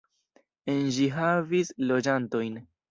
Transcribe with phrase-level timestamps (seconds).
[0.75, 2.63] En ĝi havis loĝantojn.